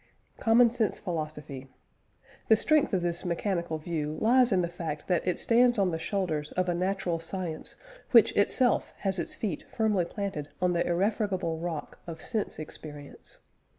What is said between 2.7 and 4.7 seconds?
of this mechanical view lies in the